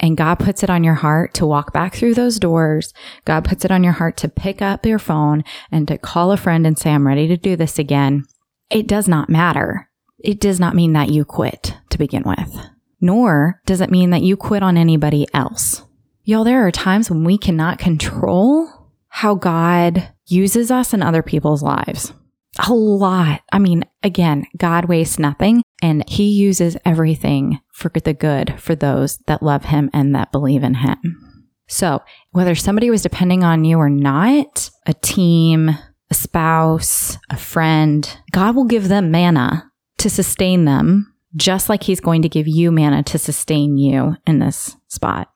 and 0.00 0.16
God 0.16 0.36
puts 0.36 0.62
it 0.62 0.70
on 0.70 0.82
your 0.82 0.94
heart 0.94 1.34
to 1.34 1.44
walk 1.44 1.70
back 1.70 1.94
through 1.94 2.14
those 2.14 2.38
doors. 2.38 2.94
God 3.26 3.44
puts 3.44 3.62
it 3.62 3.70
on 3.70 3.84
your 3.84 3.92
heart 3.92 4.16
to 4.18 4.28
pick 4.30 4.62
up 4.62 4.86
your 4.86 4.98
phone 4.98 5.44
and 5.70 5.86
to 5.88 5.98
call 5.98 6.32
a 6.32 6.38
friend 6.38 6.66
and 6.66 6.78
say, 6.78 6.92
I'm 6.92 7.06
ready 7.06 7.28
to 7.28 7.36
do 7.36 7.56
this 7.56 7.78
again. 7.78 8.24
It 8.70 8.86
does 8.86 9.06
not 9.06 9.28
matter. 9.28 9.90
It 10.18 10.40
does 10.40 10.58
not 10.58 10.74
mean 10.74 10.94
that 10.94 11.10
you 11.10 11.26
quit 11.26 11.74
to 11.90 11.98
begin 11.98 12.22
with, 12.24 12.56
nor 13.02 13.60
does 13.66 13.82
it 13.82 13.90
mean 13.90 14.08
that 14.10 14.22
you 14.22 14.38
quit 14.38 14.62
on 14.62 14.78
anybody 14.78 15.26
else. 15.34 15.82
Y'all, 16.22 16.44
there 16.44 16.66
are 16.66 16.72
times 16.72 17.10
when 17.10 17.22
we 17.22 17.36
cannot 17.36 17.78
control 17.78 18.90
how 19.08 19.34
God 19.34 20.08
uses 20.24 20.70
us 20.70 20.94
in 20.94 21.02
other 21.02 21.22
people's 21.22 21.62
lives 21.62 22.14
a 22.58 22.72
lot. 22.72 23.42
I 23.52 23.58
mean, 23.58 23.84
again, 24.02 24.46
God 24.56 24.86
wastes 24.86 25.18
nothing 25.18 25.62
and 25.82 26.08
he 26.08 26.30
uses 26.30 26.76
everything 26.84 27.60
for 27.72 27.90
the 27.90 28.14
good 28.14 28.60
for 28.60 28.74
those 28.74 29.18
that 29.26 29.42
love 29.42 29.66
him 29.66 29.90
and 29.92 30.14
that 30.14 30.32
believe 30.32 30.62
in 30.62 30.74
him. 30.74 31.34
So, 31.66 32.02
whether 32.30 32.54
somebody 32.54 32.90
was 32.90 33.02
depending 33.02 33.42
on 33.42 33.64
you 33.64 33.78
or 33.78 33.88
not, 33.88 34.70
a 34.86 34.94
team, 34.94 35.70
a 36.10 36.14
spouse, 36.14 37.16
a 37.30 37.36
friend, 37.36 38.18
God 38.32 38.54
will 38.54 38.66
give 38.66 38.88
them 38.88 39.10
manna 39.10 39.70
to 39.98 40.10
sustain 40.10 40.66
them, 40.66 41.14
just 41.36 41.68
like 41.68 41.82
he's 41.82 42.00
going 42.00 42.22
to 42.22 42.28
give 42.28 42.46
you 42.46 42.70
manna 42.70 43.02
to 43.04 43.18
sustain 43.18 43.78
you 43.78 44.16
in 44.26 44.38
this 44.38 44.76
spot. 44.88 45.30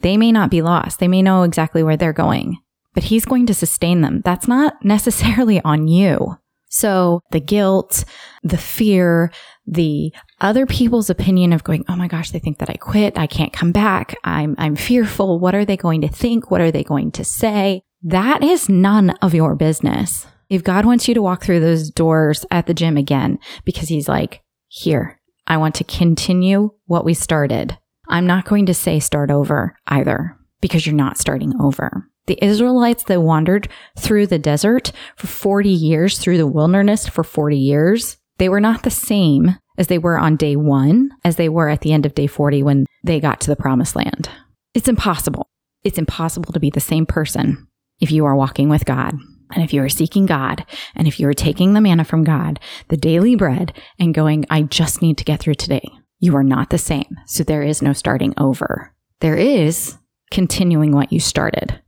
They 0.00 0.16
may 0.16 0.32
not 0.32 0.50
be 0.50 0.62
lost. 0.62 0.98
They 0.98 1.08
may 1.08 1.22
know 1.22 1.42
exactly 1.42 1.82
where 1.82 1.96
they're 1.96 2.12
going, 2.12 2.58
but 2.94 3.04
he's 3.04 3.24
going 3.24 3.46
to 3.46 3.54
sustain 3.54 4.00
them. 4.00 4.22
That's 4.24 4.48
not 4.48 4.84
necessarily 4.84 5.60
on 5.62 5.88
you. 5.88 6.36
So 6.70 7.20
the 7.32 7.40
guilt, 7.40 8.04
the 8.42 8.56
fear, 8.56 9.32
the 9.66 10.12
other 10.40 10.66
people's 10.66 11.10
opinion 11.10 11.52
of 11.52 11.64
going, 11.64 11.84
Oh 11.88 11.96
my 11.96 12.08
gosh, 12.08 12.30
they 12.30 12.38
think 12.38 12.58
that 12.58 12.70
I 12.70 12.74
quit. 12.74 13.18
I 13.18 13.26
can't 13.26 13.52
come 13.52 13.72
back. 13.72 14.16
I'm, 14.24 14.54
I'm 14.56 14.76
fearful. 14.76 15.38
What 15.38 15.54
are 15.54 15.64
they 15.64 15.76
going 15.76 16.00
to 16.00 16.08
think? 16.08 16.50
What 16.50 16.60
are 16.60 16.70
they 16.70 16.84
going 16.84 17.10
to 17.12 17.24
say? 17.24 17.82
That 18.02 18.42
is 18.42 18.68
none 18.68 19.10
of 19.20 19.34
your 19.34 19.54
business. 19.56 20.26
If 20.48 20.64
God 20.64 20.86
wants 20.86 21.06
you 21.06 21.14
to 21.14 21.22
walk 21.22 21.44
through 21.44 21.60
those 21.60 21.90
doors 21.90 22.46
at 22.50 22.66
the 22.66 22.74
gym 22.74 22.96
again, 22.96 23.38
because 23.64 23.88
he's 23.88 24.08
like, 24.08 24.42
here, 24.68 25.20
I 25.46 25.56
want 25.58 25.74
to 25.76 25.84
continue 25.84 26.70
what 26.86 27.04
we 27.04 27.14
started. 27.14 27.76
I'm 28.08 28.26
not 28.26 28.46
going 28.46 28.66
to 28.66 28.74
say 28.74 28.98
start 29.00 29.30
over 29.30 29.76
either 29.86 30.36
because 30.60 30.86
you're 30.86 30.94
not 30.94 31.18
starting 31.18 31.54
over. 31.60 32.09
The 32.30 32.44
Israelites 32.44 33.02
that 33.08 33.22
wandered 33.22 33.68
through 33.98 34.28
the 34.28 34.38
desert 34.38 34.92
for 35.16 35.26
40 35.26 35.68
years, 35.68 36.16
through 36.16 36.36
the 36.36 36.46
wilderness 36.46 37.08
for 37.08 37.24
40 37.24 37.58
years, 37.58 38.18
they 38.38 38.48
were 38.48 38.60
not 38.60 38.84
the 38.84 38.88
same 38.90 39.56
as 39.76 39.88
they 39.88 39.98
were 39.98 40.16
on 40.16 40.36
day 40.36 40.54
one, 40.54 41.10
as 41.24 41.34
they 41.34 41.48
were 41.48 41.68
at 41.68 41.80
the 41.80 41.92
end 41.92 42.06
of 42.06 42.14
day 42.14 42.28
40 42.28 42.62
when 42.62 42.86
they 43.02 43.18
got 43.18 43.40
to 43.40 43.50
the 43.50 43.56
promised 43.56 43.96
land. 43.96 44.28
It's 44.74 44.86
impossible. 44.86 45.50
It's 45.82 45.98
impossible 45.98 46.52
to 46.52 46.60
be 46.60 46.70
the 46.70 46.78
same 46.78 47.04
person 47.04 47.66
if 47.98 48.12
you 48.12 48.24
are 48.26 48.36
walking 48.36 48.68
with 48.68 48.84
God. 48.84 49.16
And 49.50 49.64
if 49.64 49.72
you 49.72 49.82
are 49.82 49.88
seeking 49.88 50.26
God, 50.26 50.64
and 50.94 51.08
if 51.08 51.18
you 51.18 51.26
are 51.26 51.34
taking 51.34 51.72
the 51.72 51.80
manna 51.80 52.04
from 52.04 52.22
God, 52.22 52.60
the 52.90 52.96
daily 52.96 53.34
bread, 53.34 53.76
and 53.98 54.14
going, 54.14 54.46
I 54.48 54.62
just 54.62 55.02
need 55.02 55.18
to 55.18 55.24
get 55.24 55.40
through 55.40 55.54
today, 55.54 55.88
you 56.20 56.36
are 56.36 56.44
not 56.44 56.70
the 56.70 56.78
same. 56.78 57.16
So 57.26 57.42
there 57.42 57.64
is 57.64 57.82
no 57.82 57.92
starting 57.92 58.34
over. 58.38 58.94
There 59.18 59.34
is 59.34 59.96
continuing 60.30 60.92
what 60.92 61.12
you 61.12 61.18
started 61.18 61.80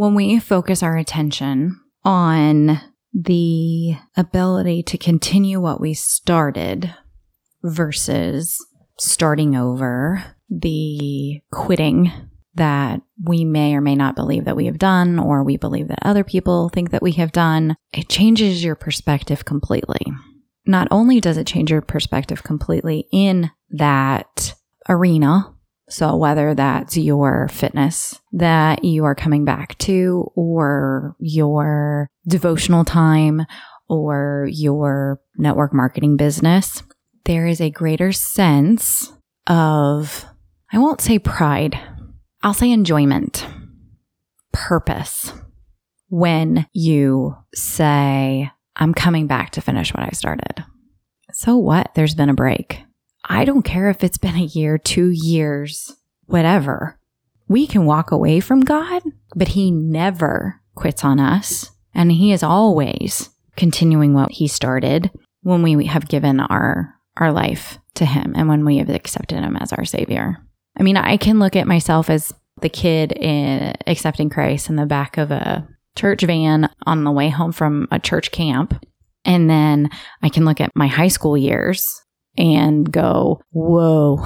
when 0.00 0.14
we 0.14 0.38
focus 0.38 0.82
our 0.82 0.96
attention 0.96 1.78
on 2.06 2.80
the 3.12 3.94
ability 4.16 4.82
to 4.82 4.96
continue 4.96 5.60
what 5.60 5.78
we 5.78 5.92
started 5.92 6.94
versus 7.62 8.56
starting 8.98 9.54
over, 9.54 10.24
the 10.48 11.42
quitting 11.52 12.10
that 12.54 13.02
we 13.22 13.44
may 13.44 13.74
or 13.74 13.82
may 13.82 13.94
not 13.94 14.16
believe 14.16 14.46
that 14.46 14.56
we 14.56 14.64
have 14.64 14.78
done, 14.78 15.18
or 15.18 15.44
we 15.44 15.58
believe 15.58 15.88
that 15.88 15.98
other 16.00 16.24
people 16.24 16.70
think 16.70 16.92
that 16.92 17.02
we 17.02 17.12
have 17.12 17.30
done, 17.30 17.76
it 17.92 18.08
changes 18.08 18.64
your 18.64 18.76
perspective 18.76 19.44
completely. 19.44 20.00
Not 20.64 20.88
only 20.90 21.20
does 21.20 21.36
it 21.36 21.46
change 21.46 21.70
your 21.70 21.82
perspective 21.82 22.42
completely 22.42 23.06
in 23.12 23.50
that 23.68 24.54
arena 24.88 25.54
so, 25.90 26.14
whether 26.14 26.54
that's 26.54 26.96
your 26.96 27.48
fitness 27.48 28.20
that 28.32 28.84
you 28.84 29.04
are 29.04 29.16
coming 29.16 29.44
back 29.44 29.76
to, 29.78 30.30
or 30.36 31.16
your 31.18 32.08
devotional 32.28 32.84
time, 32.84 33.44
or 33.88 34.48
your 34.52 35.20
network 35.36 35.74
marketing 35.74 36.16
business, 36.16 36.84
there 37.24 37.46
is 37.46 37.60
a 37.60 37.70
greater 37.70 38.12
sense 38.12 39.12
of, 39.48 40.24
I 40.72 40.78
won't 40.78 41.00
say 41.00 41.18
pride, 41.18 41.76
I'll 42.42 42.54
say 42.54 42.70
enjoyment, 42.70 43.44
purpose 44.52 45.32
when 46.08 46.66
you 46.72 47.36
say, 47.52 48.48
I'm 48.76 48.94
coming 48.94 49.26
back 49.26 49.50
to 49.50 49.60
finish 49.60 49.92
what 49.92 50.04
I 50.04 50.10
started. 50.10 50.64
So 51.32 51.56
what? 51.56 51.90
There's 51.96 52.14
been 52.14 52.30
a 52.30 52.34
break. 52.34 52.84
I 53.30 53.44
don't 53.44 53.62
care 53.62 53.88
if 53.88 54.02
it's 54.02 54.18
been 54.18 54.34
a 54.34 54.40
year, 54.40 54.76
two 54.76 55.10
years, 55.10 55.94
whatever. 56.26 56.98
We 57.46 57.68
can 57.68 57.84
walk 57.84 58.10
away 58.10 58.40
from 58.40 58.62
God, 58.62 59.04
but 59.36 59.48
He 59.48 59.70
never 59.70 60.60
quits 60.74 61.04
on 61.04 61.20
us. 61.20 61.70
And 61.94 62.10
He 62.10 62.32
is 62.32 62.42
always 62.42 63.30
continuing 63.56 64.14
what 64.14 64.32
He 64.32 64.48
started 64.48 65.12
when 65.42 65.62
we 65.62 65.86
have 65.86 66.08
given 66.08 66.40
our, 66.40 66.96
our 67.18 67.30
life 67.30 67.78
to 67.94 68.04
Him 68.04 68.32
and 68.34 68.48
when 68.48 68.64
we 68.64 68.78
have 68.78 68.90
accepted 68.90 69.38
Him 69.38 69.56
as 69.56 69.72
our 69.72 69.84
Savior. 69.84 70.38
I 70.76 70.82
mean, 70.82 70.96
I 70.96 71.16
can 71.16 71.38
look 71.38 71.54
at 71.54 71.68
myself 71.68 72.10
as 72.10 72.34
the 72.62 72.68
kid 72.68 73.12
in 73.12 73.74
accepting 73.86 74.28
Christ 74.28 74.68
in 74.68 74.74
the 74.74 74.86
back 74.86 75.18
of 75.18 75.30
a 75.30 75.68
church 75.96 76.22
van 76.22 76.68
on 76.84 77.04
the 77.04 77.12
way 77.12 77.28
home 77.28 77.52
from 77.52 77.86
a 77.92 78.00
church 78.00 78.32
camp. 78.32 78.84
And 79.24 79.48
then 79.48 79.88
I 80.20 80.30
can 80.30 80.44
look 80.44 80.60
at 80.60 80.72
my 80.74 80.88
high 80.88 81.08
school 81.08 81.36
years 81.36 82.02
and 82.40 82.90
go, 82.90 83.40
whoa, 83.50 84.24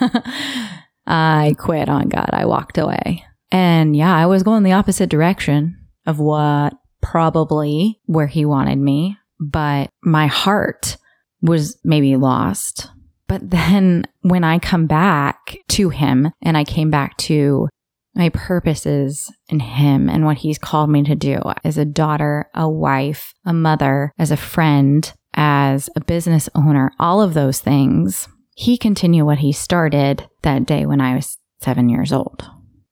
I 1.06 1.54
quit 1.58 1.88
on 1.90 2.08
God. 2.08 2.30
I 2.32 2.46
walked 2.46 2.78
away. 2.78 3.24
And 3.52 3.94
yeah, 3.94 4.16
I 4.16 4.26
was 4.26 4.42
going 4.42 4.62
the 4.62 4.72
opposite 4.72 5.10
direction 5.10 5.76
of 6.06 6.18
what 6.18 6.72
probably 7.02 8.00
where 8.06 8.26
he 8.26 8.44
wanted 8.44 8.78
me. 8.78 9.16
but 9.38 9.88
my 10.02 10.26
heart 10.26 10.96
was 11.42 11.78
maybe 11.84 12.16
lost. 12.16 12.88
But 13.26 13.50
then 13.50 14.04
when 14.20 14.44
I 14.44 14.58
come 14.58 14.86
back 14.86 15.56
to 15.68 15.88
him 15.88 16.30
and 16.42 16.56
I 16.56 16.64
came 16.64 16.90
back 16.90 17.16
to 17.18 17.68
my 18.14 18.28
purposes 18.30 19.32
in 19.48 19.60
him 19.60 20.10
and 20.10 20.24
what 20.24 20.38
he's 20.38 20.58
called 20.58 20.90
me 20.90 21.04
to 21.04 21.14
do 21.14 21.40
as 21.64 21.78
a 21.78 21.84
daughter, 21.84 22.50
a 22.54 22.68
wife, 22.68 23.32
a 23.46 23.52
mother, 23.52 24.12
as 24.18 24.30
a 24.30 24.36
friend, 24.36 25.12
as 25.34 25.88
a 25.96 26.00
business 26.00 26.48
owner, 26.54 26.92
all 26.98 27.22
of 27.22 27.34
those 27.34 27.60
things, 27.60 28.28
he 28.54 28.76
continued 28.76 29.24
what 29.24 29.38
he 29.38 29.52
started 29.52 30.28
that 30.42 30.66
day 30.66 30.86
when 30.86 31.00
I 31.00 31.14
was 31.14 31.38
seven 31.60 31.88
years 31.88 32.12
old. 32.12 32.48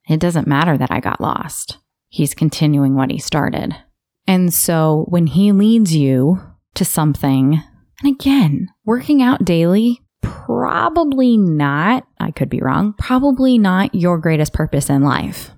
It 0.08 0.20
doesn't 0.20 0.46
matter 0.46 0.78
that 0.78 0.90
I 0.90 1.00
got 1.00 1.20
lost. 1.20 1.78
He's 2.08 2.34
continuing 2.34 2.94
what 2.94 3.10
he 3.10 3.18
started. 3.18 3.76
And 4.26 4.52
so 4.52 5.06
when 5.08 5.26
he 5.26 5.52
leads 5.52 5.94
you 5.94 6.40
to 6.74 6.84
something, 6.84 7.62
and 8.02 8.14
again, 8.14 8.68
working 8.84 9.22
out 9.22 9.44
daily, 9.44 10.00
probably 10.22 11.36
not, 11.36 12.06
I 12.18 12.30
could 12.30 12.48
be 12.48 12.60
wrong, 12.60 12.94
probably 12.98 13.58
not 13.58 13.94
your 13.94 14.18
greatest 14.18 14.52
purpose 14.52 14.88
in 14.88 15.02
life. 15.02 15.50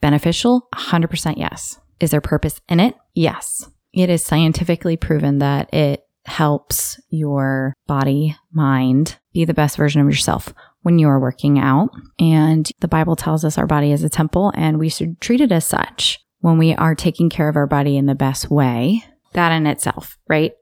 Beneficial? 0.00 0.68
100% 0.74 1.34
yes. 1.36 1.80
Is 2.00 2.10
there 2.10 2.20
purpose 2.20 2.60
in 2.68 2.80
it? 2.80 2.94
Yes. 3.14 3.68
It 3.92 4.10
is 4.10 4.24
scientifically 4.24 4.96
proven 4.96 5.38
that 5.38 5.72
it 5.74 6.04
helps 6.24 7.00
your 7.10 7.74
body, 7.86 8.36
mind 8.52 9.18
be 9.32 9.44
the 9.44 9.54
best 9.54 9.76
version 9.76 10.00
of 10.00 10.06
yourself 10.06 10.52
when 10.82 10.98
you 10.98 11.08
are 11.08 11.20
working 11.20 11.58
out. 11.58 11.90
And 12.18 12.70
the 12.80 12.88
Bible 12.88 13.16
tells 13.16 13.44
us 13.44 13.58
our 13.58 13.66
body 13.66 13.92
is 13.92 14.04
a 14.04 14.08
temple 14.08 14.52
and 14.54 14.78
we 14.78 14.88
should 14.88 15.20
treat 15.20 15.40
it 15.40 15.52
as 15.52 15.64
such 15.64 16.18
when 16.40 16.58
we 16.58 16.74
are 16.74 16.94
taking 16.94 17.30
care 17.30 17.48
of 17.48 17.56
our 17.56 17.66
body 17.66 17.96
in 17.96 18.06
the 18.06 18.14
best 18.14 18.50
way. 18.50 19.04
That 19.32 19.52
in 19.52 19.66
itself, 19.66 20.16
right? 20.28 20.52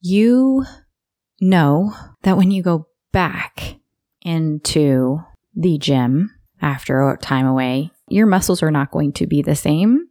You 0.00 0.64
know 1.40 1.92
that 2.22 2.36
when 2.36 2.50
you 2.50 2.62
go 2.62 2.88
back 3.12 3.76
into 4.22 5.20
the 5.54 5.78
gym 5.78 6.30
after 6.60 7.08
a 7.08 7.16
time 7.16 7.46
away, 7.46 7.90
your 8.08 8.26
muscles 8.26 8.62
are 8.62 8.70
not 8.70 8.90
going 8.90 9.12
to 9.14 9.26
be 9.26 9.42
the 9.42 9.56
same 9.56 10.08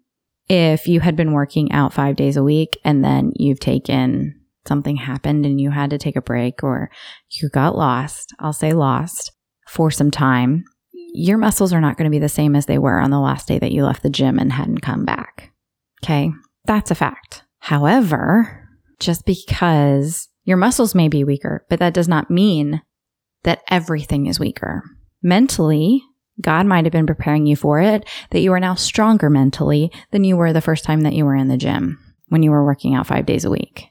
if 0.47 0.87
you 0.87 0.99
had 0.99 1.15
been 1.15 1.31
working 1.31 1.71
out 1.71 1.93
five 1.93 2.15
days 2.15 2.37
a 2.37 2.43
week 2.43 2.77
and 2.83 3.03
then 3.03 3.31
you've 3.35 3.59
taken 3.59 4.39
something 4.67 4.97
happened 4.97 5.45
and 5.45 5.59
you 5.59 5.71
had 5.71 5.89
to 5.91 5.97
take 5.97 6.15
a 6.15 6.21
break 6.21 6.63
or 6.63 6.89
you 7.29 7.49
got 7.49 7.75
lost, 7.75 8.33
I'll 8.39 8.53
say 8.53 8.73
lost 8.73 9.31
for 9.67 9.91
some 9.91 10.11
time, 10.11 10.63
your 11.13 11.37
muscles 11.37 11.73
are 11.73 11.81
not 11.81 11.97
going 11.97 12.05
to 12.05 12.15
be 12.15 12.19
the 12.19 12.29
same 12.29 12.55
as 12.55 12.65
they 12.65 12.77
were 12.77 12.99
on 12.99 13.09
the 13.09 13.19
last 13.19 13.47
day 13.47 13.59
that 13.59 13.71
you 13.71 13.85
left 13.85 14.03
the 14.03 14.09
gym 14.09 14.37
and 14.37 14.51
hadn't 14.51 14.81
come 14.81 15.05
back. 15.05 15.51
Okay. 16.03 16.31
That's 16.65 16.91
a 16.91 16.95
fact. 16.95 17.43
However, 17.59 18.67
just 18.99 19.25
because 19.25 20.27
your 20.43 20.57
muscles 20.57 20.93
may 20.93 21.07
be 21.07 21.23
weaker, 21.23 21.65
but 21.69 21.79
that 21.79 21.93
does 21.93 22.07
not 22.07 22.29
mean 22.29 22.81
that 23.43 23.63
everything 23.69 24.25
is 24.25 24.39
weaker. 24.39 24.83
Mentally, 25.23 26.03
God 26.41 26.65
might 26.65 26.85
have 26.85 26.91
been 26.91 27.07
preparing 27.07 27.45
you 27.45 27.55
for 27.55 27.79
it, 27.79 28.07
that 28.31 28.41
you 28.41 28.51
are 28.51 28.59
now 28.59 28.75
stronger 28.75 29.29
mentally 29.29 29.91
than 30.11 30.23
you 30.23 30.35
were 30.35 30.53
the 30.53 30.61
first 30.61 30.83
time 30.83 31.01
that 31.01 31.13
you 31.13 31.25
were 31.25 31.35
in 31.35 31.47
the 31.47 31.57
gym 31.57 31.97
when 32.27 32.43
you 32.43 32.51
were 32.51 32.65
working 32.65 32.93
out 32.93 33.07
five 33.07 33.25
days 33.25 33.45
a 33.45 33.49
week 33.49 33.89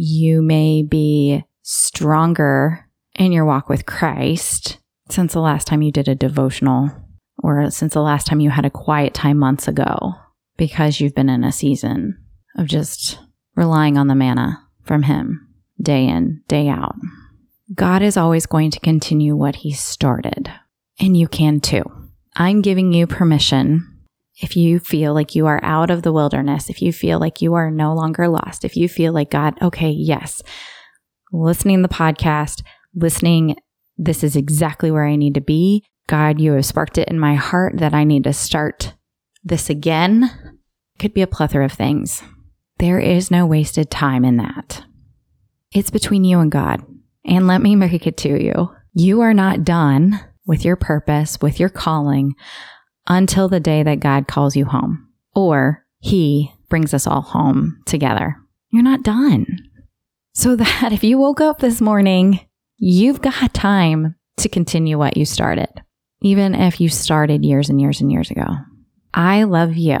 you 0.00 0.40
may 0.40 0.80
be 0.80 1.44
stronger 1.62 2.88
in 3.16 3.32
your 3.32 3.44
walk 3.44 3.68
with 3.68 3.84
Christ 3.84 4.78
since 5.08 5.32
the 5.32 5.40
last 5.40 5.66
time 5.66 5.82
you 5.82 5.90
did 5.90 6.06
a 6.06 6.14
devotional 6.14 6.92
or 7.42 7.68
since 7.72 7.94
the 7.94 8.00
last 8.00 8.24
time 8.24 8.38
you 8.38 8.48
had 8.48 8.64
a 8.64 8.70
quiet 8.70 9.12
time 9.12 9.38
months 9.38 9.66
ago 9.66 10.12
because 10.56 11.00
you've 11.00 11.16
been 11.16 11.28
in 11.28 11.42
a 11.42 11.50
season 11.50 12.16
of 12.56 12.68
just 12.68 13.18
relying 13.56 13.98
on 13.98 14.06
the 14.06 14.14
manna 14.14 14.64
from 14.84 15.02
Him 15.02 15.48
day 15.82 16.06
in, 16.06 16.42
day 16.46 16.68
out. 16.68 16.94
God 17.74 18.00
is 18.00 18.16
always 18.16 18.46
going 18.46 18.70
to 18.70 18.80
continue 18.80 19.34
what 19.34 19.56
He 19.56 19.72
started, 19.72 20.48
and 21.00 21.16
you 21.16 21.26
can 21.26 21.58
too. 21.58 21.82
I'm 22.36 22.62
giving 22.62 22.92
you 22.92 23.08
permission 23.08 23.87
if 24.40 24.56
you 24.56 24.78
feel 24.78 25.14
like 25.14 25.34
you 25.34 25.46
are 25.46 25.60
out 25.62 25.90
of 25.90 26.02
the 26.02 26.12
wilderness, 26.12 26.70
if 26.70 26.80
you 26.80 26.92
feel 26.92 27.18
like 27.18 27.42
you 27.42 27.54
are 27.54 27.70
no 27.70 27.92
longer 27.94 28.28
lost, 28.28 28.64
if 28.64 28.76
you 28.76 28.88
feel 28.88 29.12
like 29.12 29.30
God, 29.30 29.60
okay, 29.60 29.90
yes, 29.90 30.42
listening 31.32 31.78
to 31.78 31.88
the 31.88 31.94
podcast, 31.94 32.62
listening, 32.94 33.56
this 33.96 34.22
is 34.22 34.36
exactly 34.36 34.90
where 34.90 35.06
I 35.06 35.16
need 35.16 35.34
to 35.34 35.40
be. 35.40 35.84
God, 36.06 36.40
you 36.40 36.52
have 36.52 36.64
sparked 36.64 36.98
it 36.98 37.08
in 37.08 37.18
my 37.18 37.34
heart 37.34 37.78
that 37.78 37.94
I 37.94 38.04
need 38.04 38.24
to 38.24 38.32
start 38.32 38.94
this 39.42 39.68
again. 39.68 40.30
Could 40.98 41.14
be 41.14 41.22
a 41.22 41.26
plethora 41.26 41.64
of 41.64 41.72
things. 41.72 42.22
There 42.78 43.00
is 43.00 43.30
no 43.30 43.44
wasted 43.44 43.90
time 43.90 44.24
in 44.24 44.36
that. 44.36 44.84
It's 45.72 45.90
between 45.90 46.24
you 46.24 46.38
and 46.38 46.50
God. 46.50 46.82
And 47.24 47.46
let 47.46 47.60
me 47.60 47.74
make 47.74 48.06
it 48.06 48.16
to 48.18 48.42
you. 48.42 48.70
You 48.94 49.20
are 49.20 49.34
not 49.34 49.64
done 49.64 50.20
with 50.46 50.64
your 50.64 50.76
purpose, 50.76 51.40
with 51.42 51.60
your 51.60 51.68
calling 51.68 52.34
until 53.08 53.48
the 53.48 53.60
day 53.60 53.82
that 53.82 54.00
God 54.00 54.28
calls 54.28 54.54
you 54.54 54.66
home 54.66 55.08
or 55.34 55.84
He 55.98 56.52
brings 56.68 56.94
us 56.94 57.06
all 57.06 57.22
home 57.22 57.80
together. 57.86 58.36
You're 58.70 58.82
not 58.82 59.02
done. 59.02 59.46
So 60.34 60.54
that 60.56 60.92
if 60.92 61.02
you 61.02 61.18
woke 61.18 61.40
up 61.40 61.58
this 61.58 61.80
morning, 61.80 62.40
you've 62.76 63.22
got 63.22 63.54
time 63.54 64.14
to 64.36 64.48
continue 64.48 64.98
what 64.98 65.16
you 65.16 65.24
started, 65.24 65.82
even 66.20 66.54
if 66.54 66.80
you 66.80 66.88
started 66.88 67.44
years 67.44 67.68
and 67.68 67.80
years 67.80 68.00
and 68.00 68.12
years 68.12 68.30
ago. 68.30 68.46
I 69.12 69.44
love 69.44 69.76
you. 69.76 69.98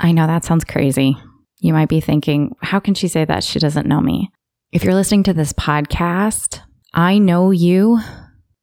I 0.00 0.12
know 0.12 0.26
that 0.26 0.44
sounds 0.44 0.64
crazy. 0.64 1.16
You 1.58 1.74
might 1.74 1.90
be 1.90 2.00
thinking, 2.00 2.56
how 2.62 2.80
can 2.80 2.94
she 2.94 3.06
say 3.06 3.24
that? 3.26 3.44
She 3.44 3.58
doesn't 3.58 3.86
know 3.86 4.00
me. 4.00 4.30
If 4.72 4.82
you're 4.82 4.94
listening 4.94 5.24
to 5.24 5.34
this 5.34 5.52
podcast, 5.52 6.60
I 6.94 7.18
know 7.18 7.50
you 7.50 8.00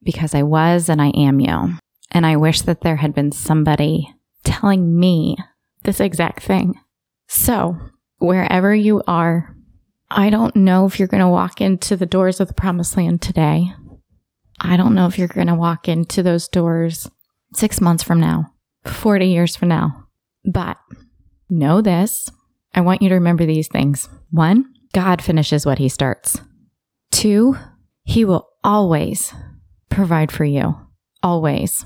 because 0.03 0.33
I 0.33 0.43
was 0.43 0.89
and 0.89 1.01
I 1.01 1.09
am 1.09 1.39
you. 1.39 1.77
And 2.11 2.25
I 2.25 2.35
wish 2.37 2.61
that 2.61 2.81
there 2.81 2.97
had 2.97 3.13
been 3.13 3.31
somebody 3.31 4.13
telling 4.43 4.97
me 4.97 5.37
this 5.83 5.99
exact 5.99 6.43
thing. 6.43 6.75
So, 7.27 7.77
wherever 8.17 8.73
you 8.73 9.03
are, 9.07 9.55
I 10.09 10.29
don't 10.29 10.55
know 10.55 10.85
if 10.85 10.99
you're 10.99 11.07
going 11.07 11.23
to 11.23 11.27
walk 11.27 11.59
into 11.59 11.97
the 11.97 12.05
doors 12.05 12.39
of 12.39 12.47
the 12.47 12.53
promised 12.53 12.95
land 12.95 13.21
today. 13.21 13.73
I 14.59 14.77
don't 14.77 14.95
know 14.95 15.07
if 15.07 15.19
you're 15.19 15.27
going 15.27 15.47
to 15.47 15.55
walk 15.55 15.87
into 15.87 16.23
those 16.23 16.47
doors 16.47 17.09
six 17.53 17.81
months 17.81 18.03
from 18.03 18.19
now, 18.19 18.53
40 18.85 19.27
years 19.27 19.55
from 19.55 19.69
now. 19.69 20.07
But 20.45 20.77
know 21.49 21.81
this. 21.81 22.31
I 22.73 22.81
want 22.81 23.01
you 23.01 23.09
to 23.09 23.15
remember 23.15 23.45
these 23.45 23.67
things. 23.67 24.07
One, 24.31 24.73
God 24.93 25.21
finishes 25.21 25.65
what 25.65 25.77
he 25.77 25.89
starts. 25.89 26.39
Two, 27.11 27.57
he 28.03 28.23
will 28.23 28.47
always 28.63 29.33
provide 29.89 30.31
for 30.31 30.45
you. 30.45 30.75
Always. 31.21 31.85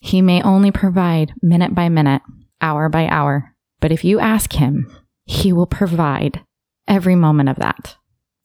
He 0.00 0.22
may 0.22 0.42
only 0.42 0.70
provide 0.70 1.34
minute 1.42 1.74
by 1.74 1.88
minute, 1.88 2.22
hour 2.60 2.88
by 2.88 3.06
hour, 3.06 3.54
but 3.80 3.92
if 3.92 4.04
you 4.04 4.18
ask 4.18 4.54
Him, 4.54 4.90
He 5.24 5.52
will 5.52 5.66
provide 5.66 6.42
every 6.88 7.14
moment 7.14 7.48
of 7.48 7.56
that. 7.56 7.96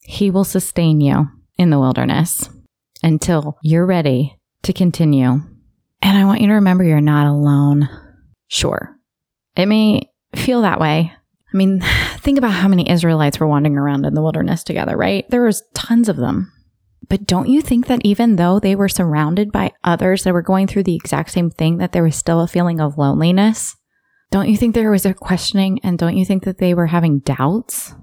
He 0.04 0.30
will 0.30 0.44
sustain 0.44 1.02
you 1.02 1.30
in 1.58 1.70
the 1.70 1.80
wilderness 1.80 2.50
until 3.02 3.58
you're 3.64 3.86
ready 3.86 4.38
to 4.64 4.74
continue. 4.74 5.42
And 6.02 6.18
I 6.18 6.26
want 6.26 6.42
you 6.42 6.48
to 6.48 6.54
remember 6.54 6.84
you're 6.84 7.02
not 7.02 7.28
alone. 7.28 7.90
Sure, 8.48 8.96
it 9.56 9.66
may 9.66 10.10
feel 10.36 10.62
that 10.62 10.80
way. 10.80 11.12
I 11.54 11.58
mean, 11.58 11.82
think 12.20 12.38
about 12.38 12.52
how 12.52 12.68
many 12.68 12.90
Israelites 12.90 13.40
were 13.40 13.48
wandering 13.48 13.78
around 13.78 14.06
in 14.06 14.14
the 14.14 14.22
wilderness 14.22 14.64
together, 14.64 14.98
right? 14.98 15.28
There 15.30 15.44
was 15.44 15.64
tons 15.74 16.10
of 16.10 16.18
them. 16.18 16.52
But 17.08 17.26
don't 17.26 17.50
you 17.50 17.62
think 17.62 17.88
that 17.88 18.02
even 18.04 18.36
though 18.36 18.60
they 18.60 18.76
were 18.76 18.90
surrounded 18.90 19.52
by 19.52 19.74
others 19.84 20.24
that 20.24 20.34
were 20.34 20.42
going 20.42 20.68
through 20.68 20.84
the 20.84 20.96
exact 20.96 21.32
same 21.32 21.50
thing, 21.50 21.78
that 21.78 21.92
there 21.92 22.04
was 22.04 22.16
still 22.16 22.42
a 22.42 22.48
feeling 22.48 22.80
of 22.80 22.98
loneliness? 22.98 23.76
Don't 24.32 24.50
you 24.50 24.58
think 24.58 24.74
there 24.74 24.92
was 24.92 25.06
a 25.06 25.14
questioning 25.14 25.80
and 25.84 25.98
don't 25.98 26.18
you 26.18 26.26
think 26.26 26.44
that 26.44 26.58
they 26.58 26.74
were 26.74 26.88
having 26.88 27.20
doubts? 27.20 27.94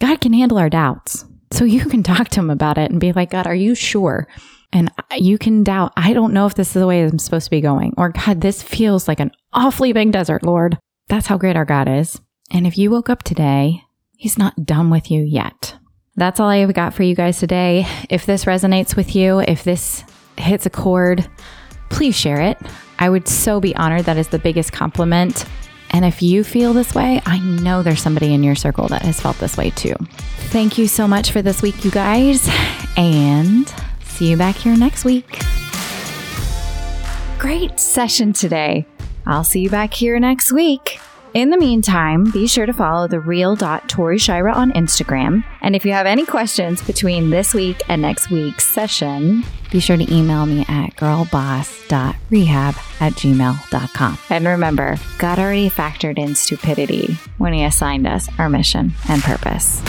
God 0.00 0.20
can 0.20 0.32
handle 0.32 0.58
our 0.58 0.68
doubts. 0.68 1.24
So 1.52 1.64
you 1.64 1.84
can 1.84 2.02
talk 2.02 2.28
to 2.30 2.40
him 2.40 2.50
about 2.50 2.78
it 2.78 2.90
and 2.90 3.00
be 3.00 3.12
like, 3.12 3.30
God, 3.30 3.46
are 3.46 3.54
you 3.54 3.74
sure? 3.74 4.26
And 4.72 4.90
you 5.16 5.38
can 5.38 5.62
doubt, 5.62 5.92
I 5.96 6.14
don't 6.14 6.32
know 6.32 6.46
if 6.46 6.54
this 6.54 6.68
is 6.68 6.74
the 6.74 6.86
way 6.86 7.04
I'm 7.04 7.18
supposed 7.18 7.44
to 7.44 7.50
be 7.50 7.60
going. 7.60 7.94
Or 7.98 8.08
God, 8.08 8.40
this 8.40 8.62
feels 8.62 9.06
like 9.06 9.20
an 9.20 9.30
awfully 9.52 9.92
big 9.92 10.12
desert, 10.12 10.42
Lord. 10.42 10.78
That's 11.08 11.26
how 11.26 11.36
great 11.36 11.56
our 11.56 11.66
God 11.66 11.88
is. 11.88 12.20
And 12.50 12.66
if 12.66 12.78
you 12.78 12.90
woke 12.90 13.10
up 13.10 13.22
today, 13.22 13.82
he's 14.16 14.38
not 14.38 14.64
done 14.64 14.88
with 14.90 15.10
you 15.10 15.22
yet. 15.22 15.76
That's 16.16 16.40
all 16.40 16.48
I've 16.48 16.74
got 16.74 16.92
for 16.92 17.02
you 17.02 17.14
guys 17.14 17.38
today. 17.38 17.86
If 18.10 18.26
this 18.26 18.44
resonates 18.44 18.96
with 18.96 19.16
you, 19.16 19.40
if 19.40 19.64
this 19.64 20.04
hits 20.36 20.66
a 20.66 20.70
chord, 20.70 21.28
please 21.88 22.14
share 22.14 22.40
it. 22.40 22.58
I 22.98 23.08
would 23.08 23.26
so 23.26 23.60
be 23.60 23.74
honored. 23.76 24.04
That 24.04 24.18
is 24.18 24.28
the 24.28 24.38
biggest 24.38 24.72
compliment. 24.72 25.46
And 25.90 26.04
if 26.04 26.22
you 26.22 26.44
feel 26.44 26.72
this 26.72 26.94
way, 26.94 27.20
I 27.26 27.38
know 27.38 27.82
there's 27.82 28.02
somebody 28.02 28.32
in 28.32 28.42
your 28.42 28.54
circle 28.54 28.88
that 28.88 29.02
has 29.02 29.20
felt 29.20 29.38
this 29.38 29.56
way 29.56 29.70
too. 29.70 29.94
Thank 30.48 30.78
you 30.78 30.86
so 30.86 31.08
much 31.08 31.30
for 31.30 31.42
this 31.42 31.62
week, 31.62 31.84
you 31.84 31.90
guys, 31.90 32.48
and 32.96 33.72
see 34.04 34.30
you 34.30 34.36
back 34.36 34.56
here 34.56 34.76
next 34.76 35.04
week. 35.04 35.40
Great 37.38 37.80
session 37.80 38.32
today. 38.32 38.86
I'll 39.26 39.44
see 39.44 39.60
you 39.60 39.70
back 39.70 39.92
here 39.92 40.18
next 40.18 40.52
week. 40.52 40.98
In 41.34 41.48
the 41.48 41.56
meantime, 41.56 42.24
be 42.24 42.46
sure 42.46 42.66
to 42.66 42.74
follow 42.74 43.08
the 43.08 43.18
real 43.18 43.56
Tori 43.56 44.18
Shira 44.18 44.52
on 44.52 44.70
Instagram. 44.72 45.42
And 45.62 45.74
if 45.74 45.86
you 45.86 45.92
have 45.92 46.04
any 46.04 46.26
questions 46.26 46.82
between 46.82 47.30
this 47.30 47.54
week 47.54 47.80
and 47.88 48.02
next 48.02 48.30
week's 48.30 48.66
session, 48.66 49.42
be 49.70 49.80
sure 49.80 49.96
to 49.96 50.14
email 50.14 50.44
me 50.44 50.66
at 50.68 50.94
girlboss.rehab 50.96 52.74
at 53.00 53.12
gmail.com. 53.14 54.18
And 54.28 54.46
remember, 54.46 54.96
God 55.16 55.38
already 55.38 55.70
factored 55.70 56.18
in 56.18 56.34
stupidity 56.34 57.14
when 57.38 57.54
He 57.54 57.64
assigned 57.64 58.06
us 58.06 58.28
our 58.38 58.50
mission 58.50 58.92
and 59.08 59.22
purpose. 59.22 59.80